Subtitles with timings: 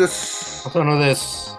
[0.00, 0.66] です。
[0.66, 1.58] 浅野です。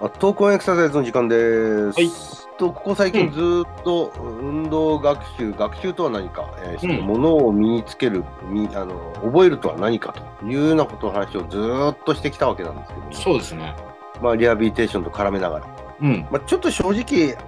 [0.00, 2.00] あトークオンエクササイズの時間です。
[2.00, 2.10] はい
[2.56, 13.76] とここ最近ずーっと運動学習、学習とは何か、えーうんものを身につける、みあの覚えるとは何かというようなことの話をずーっとしてきたわけなんですけども、そうですね。
[14.20, 15.66] まあ、リハビリテーションと絡めながら、
[16.00, 16.26] うん。
[16.32, 17.38] まあ、ちょっと正直、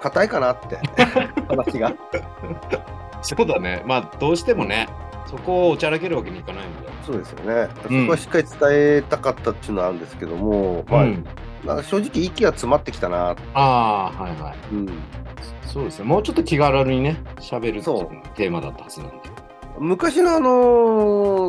[0.00, 0.78] 硬いかなって、
[1.48, 1.92] 話が。
[3.20, 3.82] そうだね。
[3.84, 4.88] まあ、どうしてもね、
[5.26, 6.88] そこをおちゃらけるわけにいかないんで。
[7.04, 7.68] そうですよね。
[7.82, 11.24] そうんこはしっかり伝えたかったっていうのはあるんですけども、まあうん
[11.64, 14.74] なんか正直息が詰まってきたな、ああ、はいはい。
[14.74, 14.88] うん、
[15.66, 16.04] そうですね。
[16.04, 17.82] もうちょっと気軽にね、喋る
[18.34, 19.16] テーマだったはずなんで。
[19.78, 20.48] 昔のあの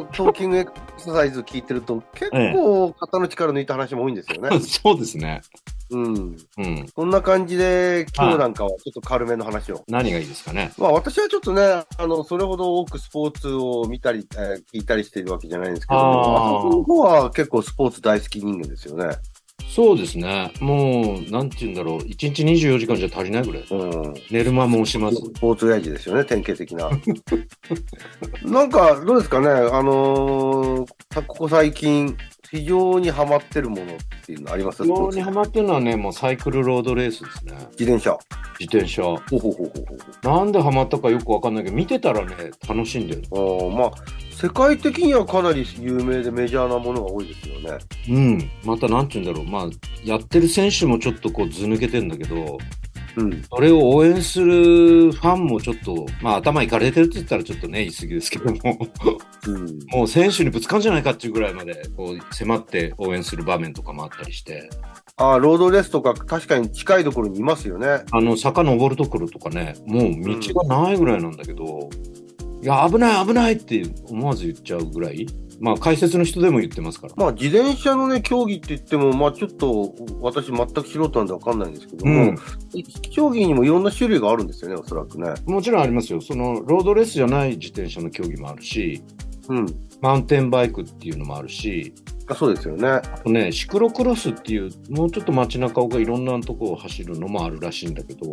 [0.04, 4.50] ートーキングエクササイズ聞いてると、 結構肩の力抜いた話も多いんですよね。
[4.60, 5.42] そうですね。
[5.90, 6.38] うん。
[6.58, 6.86] うん。
[6.96, 9.84] そんな感じで、今日なんかはちょっと軽めの話を。
[9.88, 10.72] 何がいいですかね？
[10.78, 11.62] まあ私はちょっとね、
[11.98, 19.16] あの、それほど多くスポーツを見たり、えー聞いたりしているわけじゃないんですけども、あそこの方は結構スポーツ大好き人間ですよね。
[19.70, 20.52] そうですね。
[20.62, 21.98] もう、なんて言うんだろう。
[21.98, 23.66] 1日24時間じゃ足りないぐらい。
[23.70, 23.76] う
[24.10, 24.14] ん。
[24.32, 25.18] 寝る間も押します。
[25.18, 26.90] スポーツ親父ですよね、典型的な。
[28.44, 32.16] なんか、どうですかね、あのーここ最近、
[32.52, 33.86] 非常にハマってるものっ
[34.26, 34.84] ていうのあります？
[34.84, 37.54] 非常にハマってるのはね、もうサイクルロードレースですね。
[37.78, 38.18] 自転車。
[38.60, 39.04] 自転車。
[39.04, 40.28] ほうほうほうほうほう。
[40.28, 42.36] なんでハマったかよくわかんないけど、見てたらね、
[42.68, 43.22] 楽しいんだよ。
[43.32, 43.92] あーまあ、
[44.32, 47.78] 世界的にはかなり有名でメジャーなものが多いですよね。
[48.10, 48.52] うん。
[48.64, 49.52] またなんて言うんだろう。
[49.52, 49.70] まあ、
[50.04, 52.58] やってる選手もちょっとこう図抜けてんだけど、
[53.18, 53.44] うん。
[53.44, 58.78] それを応援するファンもちょっと、まあ頭いかれてるって言ったらちょっとね、言い過ぎですけども、
[59.48, 59.80] うん。
[59.88, 64.70] もう選手にぶつかんじゃないかっていうぐらいまで、こう迫って応援する場面とかもあったりして、
[65.18, 68.04] ああ、ロードレースとか確かに近いところにいますよね。
[68.12, 71.90] あの坂登るところとかね、もう道がないぐらいなんだけど、
[72.62, 75.26] いや、危ない危ないって思わず言っちゃうぐらい、
[75.60, 77.14] まあ解説の人でも言ってますから。
[77.16, 82.38] まあ、自転車のね、競技って言っても、まあ、ちょっと、私全く素人なんでわかんないんですけども、うん。
[83.12, 85.34] 競技にもいろんな種類があるんですよね、おそらくね。
[85.46, 86.22] もちろんありますよ。
[86.22, 89.02] そのロードレースじゃない自転車の競技もあるし、
[89.50, 89.66] うん。
[90.02, 91.94] マウンテンバイクっていうのもあるし、
[92.28, 92.88] あそうですよね。
[92.88, 98.32] あとね、シクロクロスっていう、もうちょっと街中がいろんなとこを走るのもあるらしいんだけど、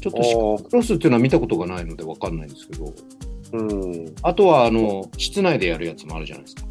[0.00, 2.92] ちょっとシクロクロスっていうのは見たことがないのでわかんないんですけど、
[3.52, 4.14] うん。
[4.22, 6.64] あとはあの、室内でやるやつもあるじゃないですか。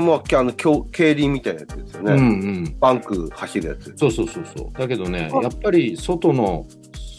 [0.00, 2.12] まあ、きあの、競競輪みたいなやつですよね。
[2.14, 2.22] うんう
[2.62, 2.76] ん。
[2.80, 3.92] バンク走るやつ。
[3.96, 4.72] そうそうそうそう。
[4.78, 6.66] だけどね、あやっぱり外の、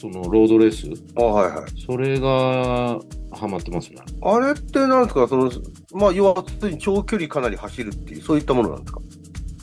[0.01, 1.81] そのロードレース、あはいはい。
[1.85, 2.99] それが
[3.31, 3.97] ハマってますね。
[4.21, 5.51] あれってなんですか、その、
[5.93, 9.01] まあ、要は、普通に長距離かなり走るっていう、そういったものなんですか？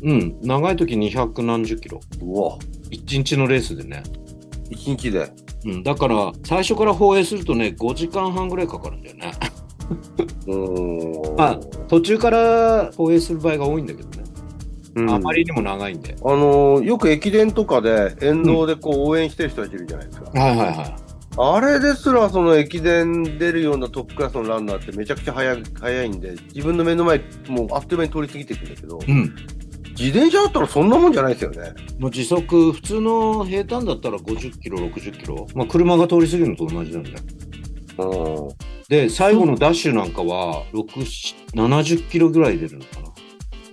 [0.03, 0.39] うん。
[0.43, 2.01] 長い時200何十キロ。
[2.23, 2.57] うわ、
[2.91, 4.03] 1日のレースでね。
[4.71, 5.31] 一日で。
[5.65, 5.83] うん。
[5.83, 9.33] だから、最初から放映するとね、5時間半ぐらいかかるんだよね。
[11.37, 14.25] まあ途中から放映する場合が多いんだけどね。
[14.97, 16.17] うんあまりにも長いんで。
[16.23, 20.31] あのーよく駅伝とかで沿道でこう応援してる人たちいるじゃないですか。
[20.31, 20.95] はいはいはい。
[21.39, 29.35] あれですらその駅伝出るようなトップクラスのランナーってめちゃくちゃ速い速いんで、自分の目の前もうあっという間に通り過ぎていくんだけど、うん。
[30.01, 31.75] 自転車だったらそんなもんじゃないですよね。
[31.99, 35.47] もう時速、普通の平坦だったら50キロ、60キロ。
[35.55, 37.17] まあ車が通り過ぎるのと同じなんだよ。
[37.99, 38.49] うん。
[38.89, 40.87] で、最後のダッシュなんかは、6、
[41.55, 43.11] 70キロぐらい出るのかな。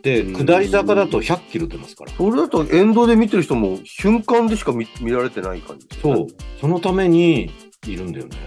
[0.02, 2.12] で、うん下り坂だと100キロ出ますから。
[2.12, 6.28] それだと沿道で見てる人も瞬間でしか見見られてない感じそう。
[6.60, 7.52] そのために
[7.88, 8.38] いるんだよね。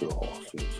[0.00, 0.22] いやーそう
[0.54, 0.79] そ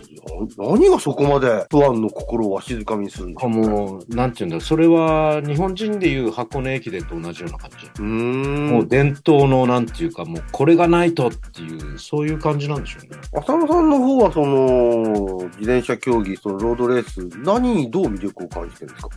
[0.57, 4.61] 何がそこまで不安の心をわしづかみにするんだあもう、なんていうんだ。
[4.61, 7.85] それは日本人でいう箱根駅伝と同じような感じ。
[7.85, 8.67] うーん。
[8.69, 13.17] もう伝統のなんていうか、もうこれがないとっていう、そういう感じなんでしょうね。
[13.33, 19.09] 浅野さんの方はその自転車競技、そのロードレース、何にどう魅力を感じてるんですか？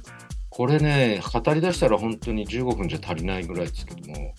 [0.51, 4.35] これね、語り出したら本当に15分じゃ足りないぐらいですけども。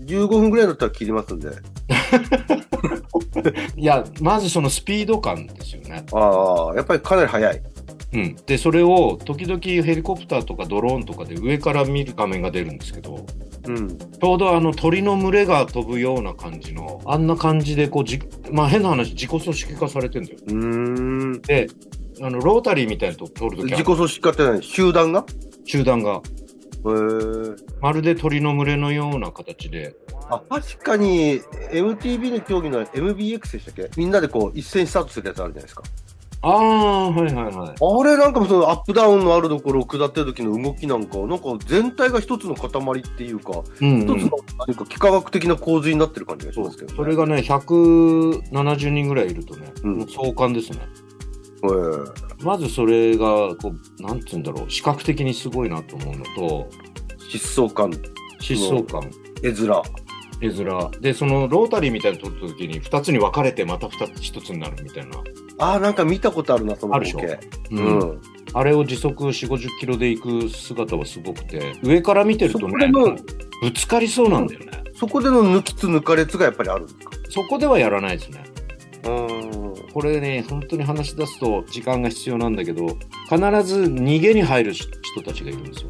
[0.00, 1.50] ?15 分ぐらいだったら切りますんで。
[3.76, 6.04] いや、まずそのスピード感ですよね。
[6.12, 7.62] ああ、やっぱりかなり速い。
[8.14, 8.36] うん。
[8.46, 13.26] で、それを時々ヘリコプターとかドローンとかで上から見る画面が出るんですけど、
[13.66, 13.98] うん。
[13.98, 18.18] ちょうどあの鳥の群れが飛ぶような感じの、あんな感じでこうじ、
[18.50, 20.38] まあ変な話、自己組織化されてんだよ。
[20.46, 20.54] うー
[21.36, 21.42] ん。
[21.42, 21.68] で、
[22.20, 24.62] あの、ロータリーみたいなとこ通るとき自己組織化って何？
[24.62, 25.24] 集団が？
[25.64, 26.22] 集団が、
[27.80, 29.96] まるで鳥の群れのような形で、
[30.30, 31.40] あ、確かに
[31.72, 33.90] MTB の競技の MBX でしたっけ？
[33.96, 35.82] みんなでこう一斉にスタートするやつあるじゃないですか。
[36.40, 37.52] ああ、はいはいはい。
[37.52, 42.68] あれなんかそのアップダウンのあるところを下ってる時の動きなんか、なんか全体が一つの塊
[43.00, 44.38] っていうか、うん、一つの
[44.68, 46.96] 何か幾何学的な構図になってる感じがしそうますけど、ね。
[46.96, 50.78] それがね、170人ぐらいいるとね、うん壮観ですね。
[51.64, 56.70] えまずそれがこうなんて言うんだろう視覚的にすごいなと思うのと
[57.30, 57.90] 疾走感、
[58.40, 59.10] 疾走感。
[59.42, 59.82] 絵面。
[60.40, 60.90] 絵面。
[61.00, 65.16] でそのロータリーみたいなの撮った時に2つに分かれてまた2つ1つになるみたいな、
[65.58, 67.40] ああ、なんか見たことあるな、その光景。
[67.72, 67.98] ううん。
[67.98, 68.20] ん。
[68.54, 72.90] あれを時速4 5 0キロで行く姿はすごくて上から見てるとね
[73.60, 74.84] ぶつかりそうなんだよね。
[74.94, 77.10] そこでの抜きつ抜かれつがやっぱりあるんですか？
[77.28, 78.44] そこではやらないですね。
[79.04, 79.67] うん。
[79.92, 82.86] これね本当に話し出すと時間が必要なんだけど
[83.28, 84.88] 必ず逃げに入る人
[85.24, 85.88] たちがいるんですよ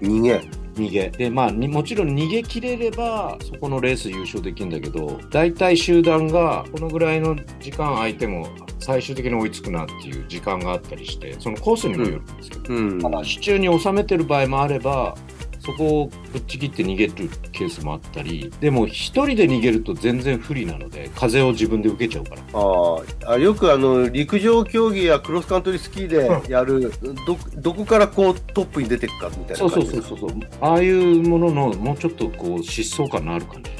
[0.00, 0.60] 逃げ？
[0.74, 12.98] 逃げでまあにもちろん逃げ切れればそこのレース優勝できるんだけど大体集団がこのぐらいの時間空いても最終的に追いつくなっていう時間があったりしてそのコースにもよるんですけど、うん。
[13.00, 15.14] ただ手中に収めてる場合もあれば
[15.60, 17.12] そこをぶっちぎって逃げる
[17.52, 22.42] ケースもあったりでも一人で逃げると全然不利なので風を自分で受けちゃうから。
[22.54, 26.92] ああよくあの陸上競技やクロスカントリースキーでやる、
[27.26, 30.30] どどこからこうトップに出ていくかみたいなそうそうそうそうそう。
[30.60, 33.70] ああいうもののもうちょっとこう疾走感のある感じ。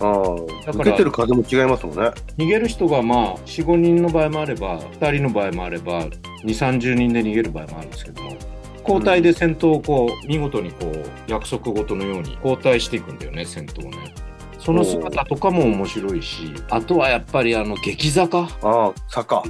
[0.00, 0.12] ああ
[0.66, 2.10] だから受けてる風も違いますもんね。
[2.36, 6.10] 逃げる人がまあ45人の場合もあれば2人の場合もあれば2
[6.44, 8.36] 3 0人で逃げる場合もあるんですけども
[8.86, 14.14] 交代で先頭をこう見事にこう約束事のように交代していくんだよね先頭をね。
[14.58, 18.40] その姿とかも面白いしあとはやっぱりあの激坂。
[18.40, 19.42] ああ坂。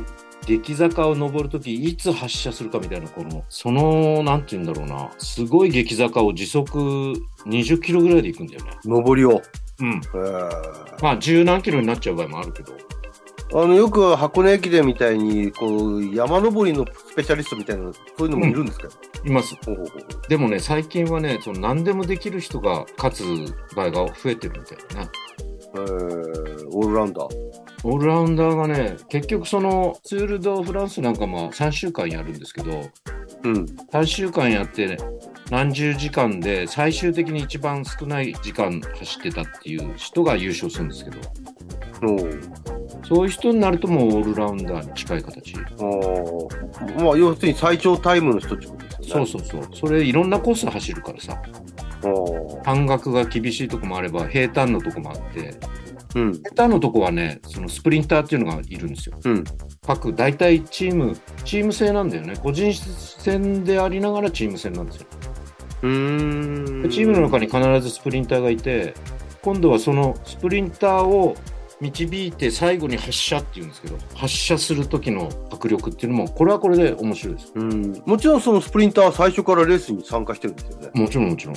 [0.47, 5.11] 激坂を登るときいつ発射するかみたいなこのそのなんて言うんだろうな。
[5.19, 7.15] すごい激坂を時速
[7.47, 8.73] 20キロぐらいで行くんだよね。
[8.85, 9.41] 上りを。
[9.81, 10.01] うん。
[11.01, 12.73] まあ十何キロになっちゃう場合もあるけど
[13.57, 18.89] あのよく箱根駅伝みたいにこう山登りのスペシャリストみたいなそういうのもいるんですか、
[19.25, 19.55] います。
[19.65, 20.29] ほうほうほう。
[20.29, 23.25] でもね、最近はね、その何でもできる人が勝つ
[23.77, 25.11] 場合が増えてるみたいなね。
[25.77, 27.29] えー、オールラウンダー。
[27.85, 32.91] オールラウンダーがね、結局そのツール・ド・フランスなんかも3週間やるんですけど、
[33.45, 33.65] うん。
[33.93, 34.97] 3週間やって、ね、
[35.51, 41.19] 何十時間で最終的に一番少ない時間走ってたっていう人が優勝するんですけど、
[42.03, 42.41] おう
[43.07, 45.55] そういう人になるともうオールラウンダーに近い形。
[45.79, 46.49] お
[46.99, 49.77] まあ要するに最長タイムの人ってことですよねそうそうそう。
[49.77, 51.41] それいろんなコース走るからさ、
[52.65, 55.55] 半額が厳しいとこもあれば平坦のとこもあって、
[56.15, 59.19] うん下手のとこはね、そのスプリンターっていうのがいるんですよ。
[59.25, 59.45] うん
[59.87, 61.15] 各、大体チーム、
[61.45, 62.35] チーム制なんだよね。
[62.43, 65.07] 個人戦でありながらチーム戦なんですよ。
[65.83, 68.95] うーんでチームの中に必ずスプリンターがいて、
[69.43, 71.37] 今度はそのスプリンターを
[71.81, 77.53] 導いて最後に発射っていうんですけど、発射する時の迫力っていうのも、これはこれで面白いです。
[77.55, 80.91] うん、もちろんそのスプリンターは最初からレースに参加してるんですよね。
[80.95, 81.57] もちろんもちろん。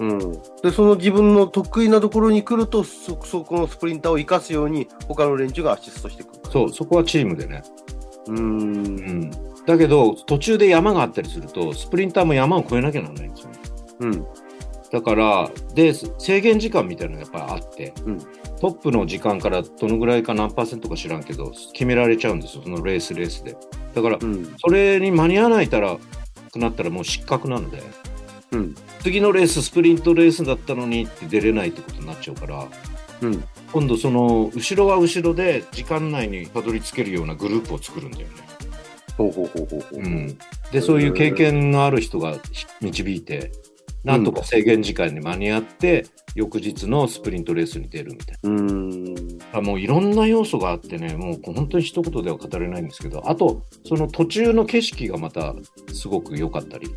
[0.00, 0.18] うん、
[0.62, 6.40] でその自分の得意なところに来るとそそこのスプリンターを生かすように他の連中がアシストしていくる。
[6.50, 7.62] そう、そこはチームでね。
[8.28, 9.30] うんん。
[9.66, 13.58] だけど、途中で山があったりすると、スプリンターも山を越えなきゃならないんですよね。
[14.00, 14.26] うん
[14.92, 18.18] だから、で、制限時間みたいなのがやっぱりあって、うん
[18.60, 23.56] トップの時間からどのぐらいか何パーセントか知らんけど、決められちゃうんですよ、そのレースレースで。
[23.94, 25.98] だから、うんそれに間に合わないたら、
[26.52, 27.82] くなったらもう失格なので、
[28.52, 32.68] うん次のレース、スプリントレースだったのにって出れないってことになっちゃうから、
[33.22, 38.34] うん今度その、後ろは後ろで時間内にたどり着けるようなグループを作るんだよね。
[39.16, 39.98] ほうほうほうほうほう。
[39.98, 40.38] うん、
[40.70, 42.38] でそういう経験のある人が
[42.80, 43.50] 導いて
[44.04, 48.50] なんとか制限時間に間に合って、翌日のスプリントレースに出るみたいな。
[48.50, 48.60] うー
[49.12, 49.38] ん。
[49.52, 55.54] あもういろんな要素があってね、もう本当に一言では語れないんですけど、あと、その途中の景色がまた
[55.92, 56.88] すごく良かったり、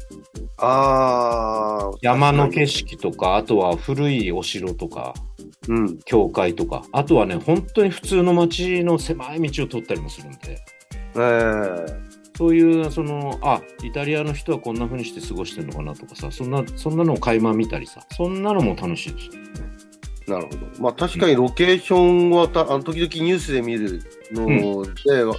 [0.57, 5.13] ああ山の景色とか、あとは古いお城とか、
[5.69, 5.99] うん。
[5.99, 10.57] 教会とか、あとはね、本当に普通の街の狭い道を通ったりもするんで、
[11.15, 12.06] ええ
[12.37, 19.39] そういう、その、あ、イタリアの人はこんな風にして過ごしてるのかなとかさ、そんな、そんなのを垣間見たりさ、そんなのも楽しいですよね。
[20.27, 20.57] なるほど。
[20.79, 24.01] まあ確かにロケーションはたあの時々ニュースで見る
[24.33, 24.91] ので、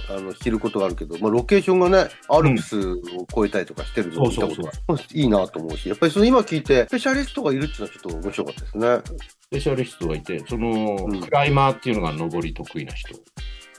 [0.09, 9.17] あの知ることがあるけど、まあ、ロケーションがね、アルプスを超えたりとかしてるのを見たことがあるいいなと思うし、やっぱりその今聞いて、スペシャリストがいるっていうのはちょっと面白かったですね。
[9.41, 13.13] スペシャリストがいて、その、うんクライマーっていうのが登り得意な人。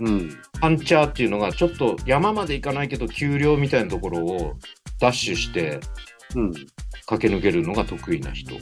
[0.00, 0.38] うん。
[0.60, 4.54] パンチャーっていうのが、ちょっと山まで行かないけど、丘陵みたいなところを
[4.98, 5.80] ダッシュして
[6.34, 6.52] うん。
[7.06, 8.54] 駆け抜けるのが得意な人。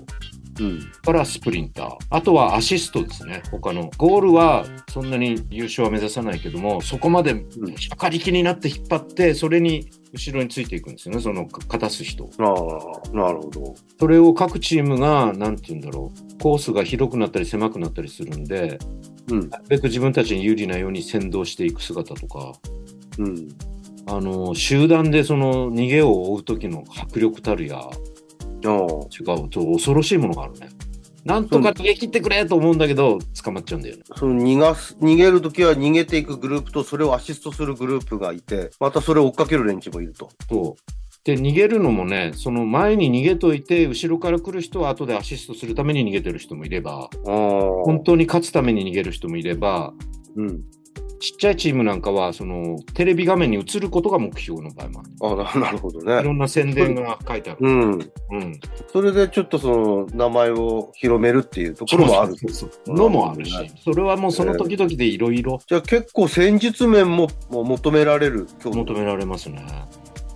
[0.60, 0.80] うん。
[1.04, 1.96] からスプリンター。
[2.10, 3.42] あとはアシストですね。
[3.50, 3.90] 他の。
[3.96, 7.44] ゴールはそんなに優勝は目指さないけども、そこまで
[7.96, 11.20] かりきになって引っ張って、それに後ろについていくんですよね。
[11.20, 12.28] その勝たす人。
[12.38, 13.74] ああ、なるほど。
[13.98, 16.42] それを各チームが、なんて言うんだろう。
[16.42, 18.78] コースが広くなったり狭くなったりするんで、
[19.30, 19.48] うん。
[19.50, 22.52] なるべく自分たちに有利なように先導していく姿とか、
[23.18, 23.48] うん。
[24.06, 27.82] あの、集団でその逃げを追う時の迫力たるや、
[28.62, 30.68] 違う、ちょっと恐ろしいものがあるね。
[31.24, 34.02] なんとか逃げ切ってくれと思うんだけど、捕まっちゃうんだよね。
[34.16, 40.30] その逃がす、逃げるときは逃げていくグループと、それをアシストするグループがいて、またそれを追っかける連中もいると。
[40.48, 41.24] そう。
[41.24, 47.10] で、逃げるのもね、その前に逃げといて、後ろから来る人は後でアシストするために逃げてる人もいれば。
[47.24, 49.92] 本当に勝つために逃げる人もいれば、
[50.36, 50.62] うん。
[51.20, 55.42] ちっちゃいチームなんかは、その、テレビ画面に映ることが目標の場合もある。
[55.44, 56.22] ああ、な なるほどいね。
[56.22, 57.58] ろんな宣伝が書いてある。
[57.60, 57.90] うん。
[57.92, 58.60] うん。
[58.92, 62.36] それでちょっとその名前を広めるっていうところもある。
[62.36, 63.52] そうそうそうのもあるし、
[63.84, 69.64] それはもうその時々でいろいろじゃあ結構戦術面も求められる求められますね。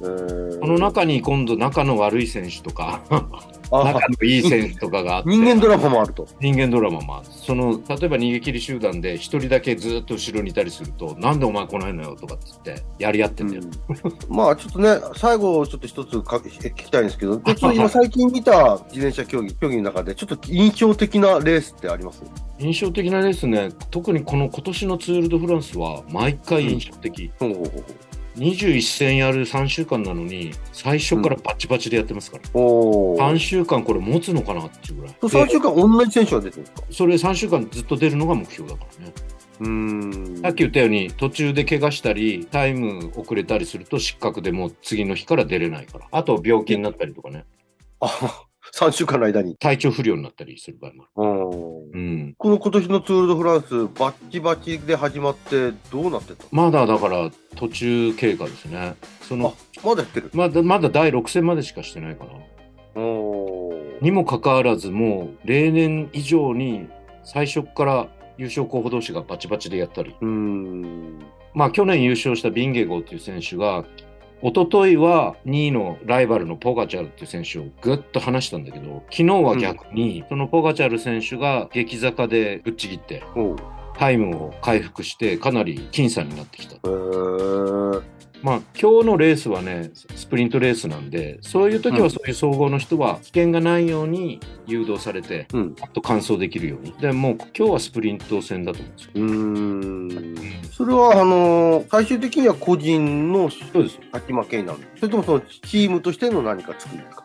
[0.03, 3.25] えーこの中に今度仲の悪い選手とか、あ
[3.73, 6.27] 仲のいい選手とかがあって、人間ドラマもあると。
[6.41, 7.27] 人間ドラマもある。
[7.31, 13.63] その、例えば逃げ切り集団で一人だけずっと後ろにいたりすると、なんでお前来ないのよとかっつって、やり合ってんだよ。
[14.29, 17.41] まあちょっとね、最後ちょっと一つか聞きたいんですけど、
[17.73, 22.23] 今最近見た自転車競技、競技の中でちょっと印象的なレースってあります？
[22.59, 27.31] 印象的なレースね、特にこの今年のツール・ド・フランスは毎回印象的。
[27.39, 27.85] ほうほうほう
[28.37, 32.45] 21戦やる3週間なのに、最初からバチバチでやってますから。
[32.53, 33.23] ほう。
[33.23, 33.39] お3ー。
[33.39, 35.15] 週間これ持つのかなっていうぐらい。
[35.21, 36.87] 3で週間同じ選手が出てるんですか？
[36.91, 39.13] それ3週間ずっと出るのが目標だからね。
[39.61, 39.69] うー
[40.39, 40.43] ん。
[40.43, 47.45] さっき言ったように途中で怪我したりタイム遅れたりすると失格でもう次の日から出れないからあと病気になったりとかね
[48.01, 48.09] あ、
[48.75, 49.57] 3週間の間に。
[49.57, 51.99] 体調不良になったりする場合もある。
[51.99, 52.11] うん。
[52.11, 52.35] うん。
[52.39, 56.47] この今年のツール・ド・フランス、バッチバチで始まって、どうなってた？
[56.51, 58.95] まだだから途中経過ですね。
[59.21, 60.31] そのまだやってる？
[60.33, 62.31] まだまだ第6戦までしかしてないかな。
[64.01, 66.89] にもかかわらずもう例年以上に
[67.25, 70.17] 最初から優勝候補同士がバチバチでやったり。
[70.19, 71.19] うーん。
[71.55, 73.85] まあ去年優勝したビンゲゴーっていう選手が
[74.45, 83.23] 一昨日は2位のライバルのポガチャルっていう選手をぐっと離したんだけど昨日は逆にそのポガチャル選手が激坂でぶっちぎって
[83.97, 86.77] タイムを回復してかなり僅差になってきた。
[88.43, 95.77] まあ今日のレースはねスプリントレースなんでそういう時うんはそういう総合の人は危険がないように誘導されてうん。
[95.81, 99.11] あと完走できるようにでもう今日はスプリント戦だと思うんですよ。
[99.15, 99.23] うー
[100.65, 100.71] ん。
[100.73, 107.25] それは、あのー最終的には個人のそうです勝ち負けになるそれともそのチームとしての何か作るんですか？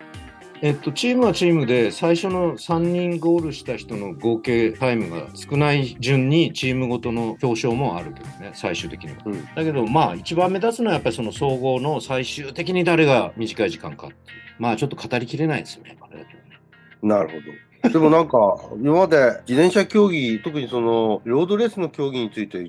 [0.61, 9.17] えっと、チームはチームで最初の3人ゴールした人の合計タイムが少ない順にチームごとの表彰もあるけどね最終的には。
[9.25, 9.45] うん。
[9.55, 14.19] だけどまあ一番目立つのはやっぱりその総合の最終的に誰が短い時間かっていう
[14.57, 15.95] まあちょっと語りきれないですよね。
[16.01, 16.59] あれだけどね
[17.03, 17.66] なるほど。
[17.89, 22.59] でもなんか、今まで自転車競技、特にその、ロードレースの競技について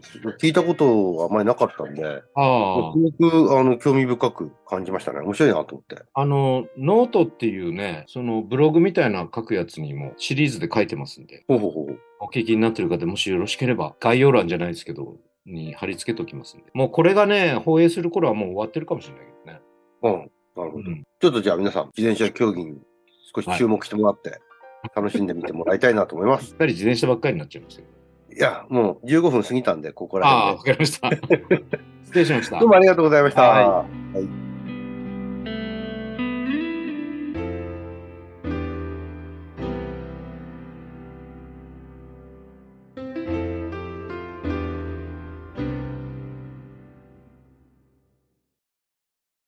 [0.40, 5.20] 聞いたことはあまりなかったんで、あすごく、あの、興味深く感じましたね。
[5.20, 5.96] 面白いなと思って。
[6.14, 11.98] あ、あのノートっていうねそのブログみたいな書くやつにもシリーズで書いてますんでほうほうほう。
[12.20, 19.60] お聞きになってる方もしよろしければ概要欄じゃないですけどに貼り付けておきますんでもうこれがね放映する頃はもう終わってるかもしれないけどね。
[20.02, 20.30] うん。
[20.56, 20.90] なるほど。
[20.90, 22.78] うんちょっとじゃあ皆さん、自転車競技に
[23.34, 24.38] 少し注目してもらって、
[24.94, 26.50] 楽しんでみてもらいたいなと思います。
[26.50, 27.84] やっぱり自転車ばっかりになっちゃいますよ。
[28.34, 31.10] いや、もう15分過ぎたんで、ここらああ、辺わかりました。
[32.04, 32.60] 失礼しましたで。
[32.60, 32.68] どう。
[32.68, 33.42] もありがとうございました。
[33.42, 33.82] は
[34.14, 34.47] はい